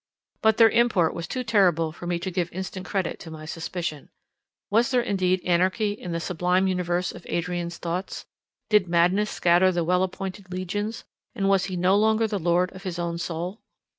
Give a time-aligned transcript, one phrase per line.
[0.41, 4.09] But their import was too terrible for me to give instant credit to my suspicion.
[4.71, 8.25] Was there indeed anarchy in the sublime universe of Adrian's thoughts,
[8.67, 11.03] did madness scatter the well appointed legions,
[11.35, 13.61] and was he no longer the lord of his own soul?